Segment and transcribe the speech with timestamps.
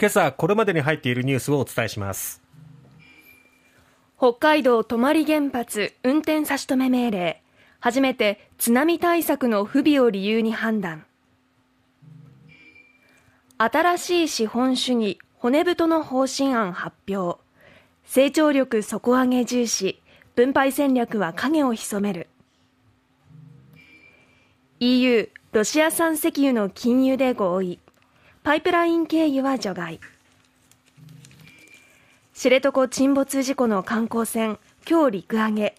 [0.00, 2.40] 今朝これまでに入っているニュースをお伝えします。
[4.16, 7.42] 北海道泊原発運転差し止め命令。
[7.80, 11.04] 初めて津波対策の不備を理由に判断。
[13.58, 17.38] 新しい資本主義骨太の方針案発表。
[18.06, 20.00] 成長力底上げ重視。
[20.34, 22.28] 分配戦略は影を潜める。
[24.78, 27.78] EU ロシア産石油の禁輸で合意。
[28.42, 30.00] パイプライン経由は除外。
[32.32, 34.58] 知床沈没事故の観光船
[34.88, 35.74] 今日陸揚げ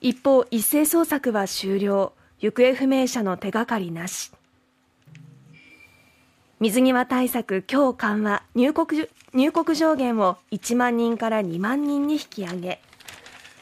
[0.00, 2.12] 一方一斉捜索は終了。
[2.38, 4.30] 行方不明者の手がかりなし。
[6.60, 12.80] 水際対策今日緩和入国入国上限を1万人から2万人に引き上げ。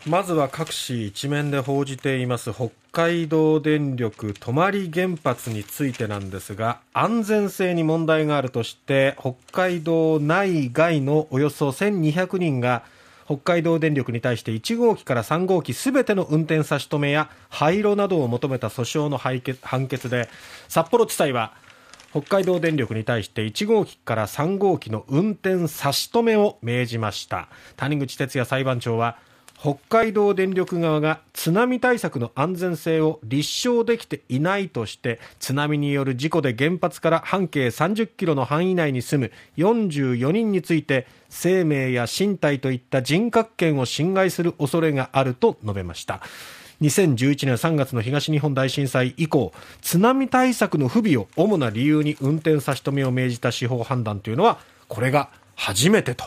[0.06, 12.84] まずは各紙一面で報じています北海道電力泊原発についてなんですが安全性に問題があるとして北海道内外のおよそ1200人が
[13.24, 20.28] 北海道電力に対して1号機から3号機すべての運転差し止めや廃炉などを求めた訴訟の判決で
[20.68, 21.52] 札幌地裁は
[22.12, 27.48] 北海道電力に対して1号機から3号機の運転差し止めを命じました。
[27.76, 29.18] 谷口哲也裁判長は
[29.58, 46.20] 北海道電力側が津波対策の安全性を立証できていないとして津波による事故で原発から半径30キロの範囲内に住む44人について生命や身体といった人格権を侵害する恐れがあると述べました。
[46.82, 56.24] 2011年3月の東日本大震災以降津波対策の不備を主な理由に運転差し止めを命じた司法判断というのはこれが初めてと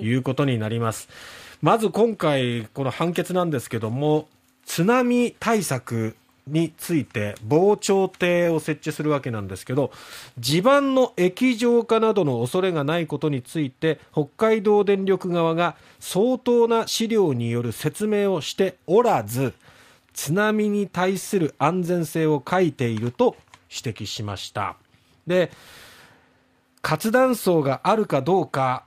[0.00, 0.14] い。
[0.14, 4.26] うことになります、はい、まず今回この判決なんですけども
[4.66, 6.16] 津波対策
[6.48, 9.92] について防潮堤を設置するわけなんですけど
[10.40, 19.54] 地盤の液状化などの恐れがないことについて北海道電力側が相当な資料による説明をしておらず
[20.14, 23.36] 津波に対する安全性を書いていると
[23.70, 24.76] 指摘しました。
[25.28, 25.52] で
[26.82, 28.84] 活断層があるかどうか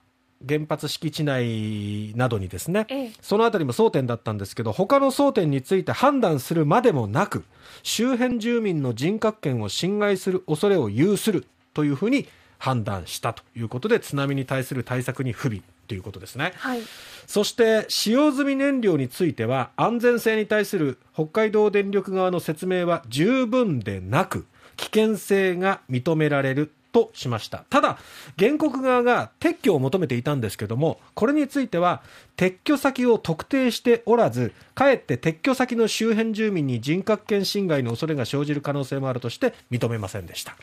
[0.47, 7.44] 原発敷地内などにですね、ええ、そのあたりも争点だったんですけど他の争点について判断するまでもなく
[7.83, 16.81] 周辺住民の人格権を侵害する恐れを有するというふうに判断したということで津波に対する対策に不備ということですね、はい、
[17.28, 24.47] そして使用済み燃料については安全性に対する北海道電力側の説明は十分でなく
[24.78, 27.66] 危険性が認められるとしました。
[27.69, 27.97] ただ
[28.39, 32.01] 原告側が撤去を求めていたんですけどもこれについては
[32.38, 40.55] 撤去先を特定しておらずかえって撤去先の周辺住民に人格権侵害の恐れが生じる可能性もあるとして認めませんでした。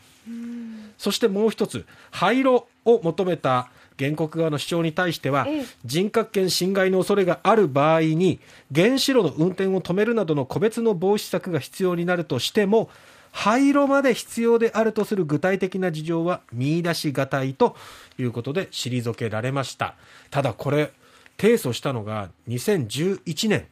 [0.96, 5.46] そしてもう一つ廃炉を求めた原告側の主張に対しては、
[5.84, 8.40] 人格権侵害の恐れがある場合に
[8.74, 12.88] 原子炉の運転を止めるなどの個別の防止策が必要になるとしても
[13.32, 17.74] 廃炉まで必要であるとする具体的な事情は見出しがたいと
[18.18, 19.96] いうことで退けられました。
[20.30, 20.92] ただこれ
[21.38, 23.66] 提訴したのが2011年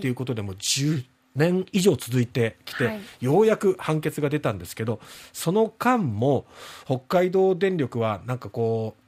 [0.00, 1.04] ということでも10
[1.34, 5.00] 年以上続いてきて、はい、ようやく判決が出たんですけど
[5.32, 6.46] その間も
[6.86, 9.02] 北海道電力はなんかこう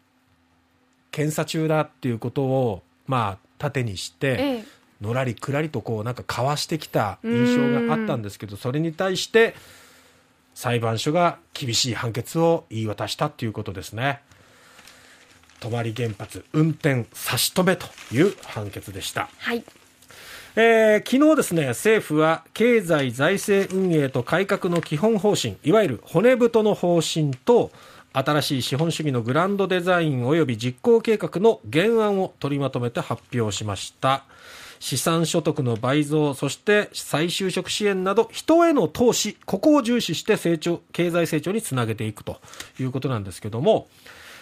[1.11, 4.65] 検査中だっていうことを、まあ、盾にして、ええ、
[5.01, 9.55] のらりくらりとこうなんかかわしてきた印象があったんですけどそれに対して
[10.55, 14.21] 裁判所が厳しい判決を言い渡したということですね。
[15.61, 19.29] 泊原発運転差し止めという判決でした。
[19.39, 19.65] はい
[20.55, 27.71] えー、昨日ですね政府は経済財政運営と改革の基本方針いわゆる骨太の方針と
[28.13, 34.25] 新しい資本主義のグランドデザイン及び実行計画の原案を取りまとめて発表しました
[34.83, 42.41] 資産所得の倍増そして再就職支援など人への投資ここを重視して成長経済成長につなげていくと
[42.81, 43.87] いうことなんですけども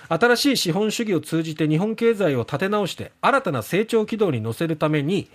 [0.09, 5.29] 新しい資本主義を通じて日本経済を立て直して新たな成長軌道に乗せるために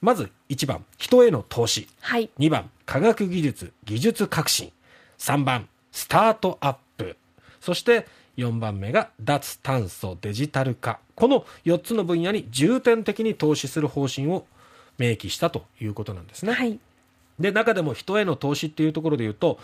[0.00, 4.70] まず1番人への投資、はい、2番科学技術技術革新。
[5.18, 7.16] 3番スタートアップ。
[7.60, 10.98] そして4番目が脱炭素デジタル化。
[11.14, 14.46] この4つの分野に重点的に投資する方針を
[14.98, 16.52] 明記したということなんですね。
[16.52, 16.78] はい、
[17.38, 19.58] で中でも人への投資っていうところでいうと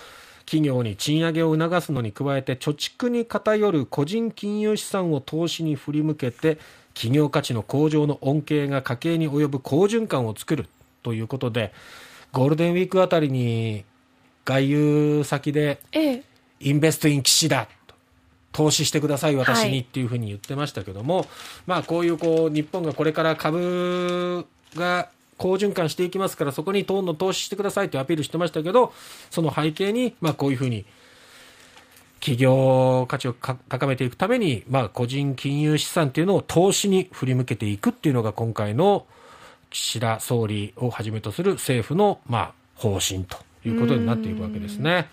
[0.46, 6.58] 企業に賃上げを促すのに加えて貯蓄に偏る個人金融資産を投資に振り向けて
[6.94, 10.66] 企業価値の向上の恩恵が家計に及ぶ好循環を作る
[11.02, 11.72] ということで
[12.32, 13.84] ゴールデンウィークあたりに
[14.44, 15.80] 外遊先で
[16.58, 17.68] インベストイン岸田
[18.52, 21.26] 投資してください、私はいにっていうふうに言ってましたけども、
[21.66, 28.92] まあ、こういうこう日本がこれから株が好循環していきますから、そこにどんどん投資してくださいというアピールしてましたけど、
[29.30, 30.84] その背景に、まあ、こういうふうに
[32.20, 39.06] 企業価値をか高めていくために、まあ、個人金融資産っていうのを投資に振り向けていくっていうのが今回の
[39.70, 45.08] 岸田総理をはじめとする政府の、まあ、方針ということになっていくわけですね。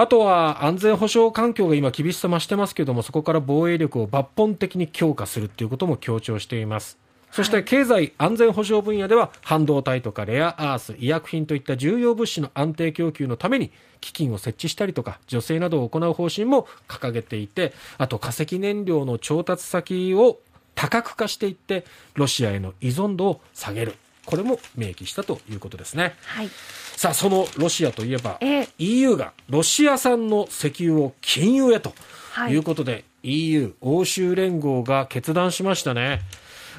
[0.00, 6.96] あとは安全保障環境が今厳しさ増してますけども、そこから防衛力を抜本的に強化するということも強調しています。
[7.30, 20.38] そして経済安全保障分野では半導体とかレアアース、医薬品といった重要物資の安定供給のために基金を設置したりとか助成などを行う方針も掲げていて、あと化石燃料の調達先を
[20.74, 23.96] 多角化していってロシアへの依存度を下げる。
[24.24, 26.14] これも明記したということですね。
[26.24, 26.48] はい。
[26.96, 31.94] さあ、そのロシアといえば、ええ EU がロシア産の石油を禁輸へと
[32.32, 36.20] はいいうことで、EU 欧州連合が決断しましたね。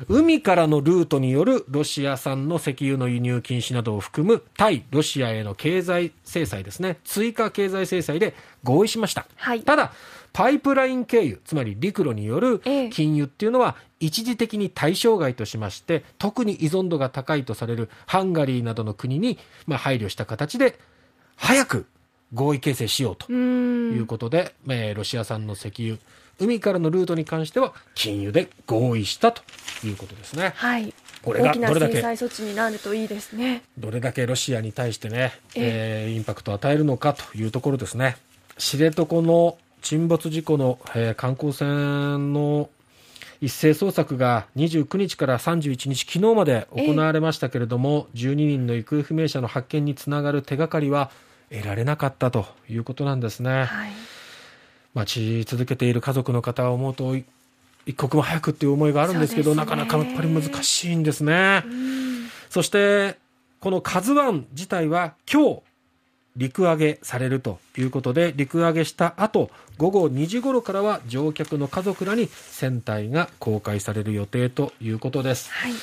[0.07, 6.97] 海からのルートによるロシア産の石油の輸入禁止などを含む対ロシアへの経済制裁ですね。
[7.03, 8.33] 追加経済制裁で
[8.63, 9.25] 合意しました。
[9.35, 9.93] はいただ、
[10.33, 19.37] パイプライン経由、つまり陸路によるええ禁輸っていうのは一時的に対象外としまして、特に依存度が高いとされるハンガリーなどの国に、
[19.67, 20.79] まあ、配慮した形で、
[21.35, 21.85] 早く
[22.33, 23.31] 合意形成しようと。
[23.31, 25.97] いうんことで、えーロシア産の石油、
[26.39, 29.43] 海からのルートに関しては禁輸で合意したと
[29.83, 30.53] いうことですね。
[30.55, 30.93] はい。
[31.21, 33.63] これが大きなどれだけ制裁措置になるといいですね。
[33.77, 38.17] どれだけロシアに対してね、ええーインパクトを与えるのかというところですね。
[38.57, 42.69] 知床の沈没事故の、えー観光船の
[43.41, 51.09] 一斉捜索が29日から31日、昨日まで行われましたけれども、12人の行方不明者の発見につながる手がかりは
[51.49, 53.65] 得られなかったということなんですね。
[53.65, 53.91] はい。
[54.93, 57.25] 待ち続けている家族の方は思うと、い
[57.87, 61.63] 一刻も早くっていう思いがあるんですけど、ねなかなかやっぱり難しいんですね。
[62.51, 63.17] そして、
[63.59, 65.61] このカズワン自体は今日、
[66.35, 75.51] 陸揚げされるということで、陸揚げした後、午後2時頃からは乗客の家族らに船体が公開される予定ということです。
[75.51, 75.73] はい。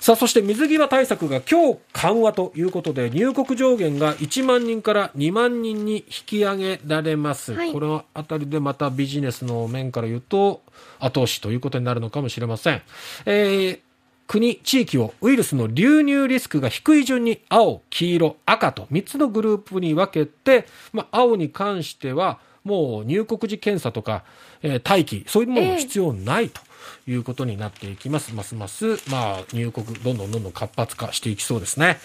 [0.00, 7.52] さあ、そして水際対策が今日緩和ということで、入国上限が1万人から2万人に引き上げられます。
[7.52, 10.62] はいこのあたりでまたビジネスの面から言うと、
[10.98, 12.82] 後押しということになるのかもしれません。
[13.26, 13.89] えー
[14.30, 24.22] 国、地域をウイルスの流入リスクが低い順に青、黄色、赤と3つのグループに分けて、まあ、青に関してはもう入国時検査とか、
[24.62, 26.60] えー待機、そういうものも必要ないと
[27.08, 28.32] いうことになっていきます。
[28.32, 31.98] ますます、まあ、入国どんどんどんどん活発化していきそうですね。